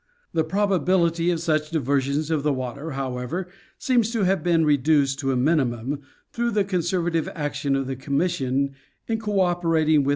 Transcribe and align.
The 0.33 0.43
proba 0.43 0.83
bility 0.83 1.31
of 1.31 1.41
such 1.41 1.69
diversion 1.69 2.33
of 2.33 2.41
the 2.41 2.51
water, 2.51 2.93
however, 2.93 3.47
seems 3.77 4.09
to 4.13 4.23
have 4.23 4.39
Geography 4.39 4.39
of 4.39 4.43
the 4.43 4.49
Land. 4.49 4.63
43 4.65 4.65
been 4.65 4.65
reduced 4.95 5.19
to 5.19 5.31
a 5.31 5.35
minimum, 5.35 5.99
through 6.31 6.49
the 6.51 6.63
conservative 6.63 7.29
action 7.35 7.75
of 7.75 7.85
the 7.85 7.95
Commission 7.95 8.71
in 9.07 9.19
codperating 9.19 10.03
with. 10.03 10.09